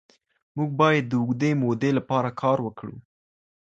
[0.57, 2.95] موږ بايد د اوږدې مودې لپاره کار وکړو.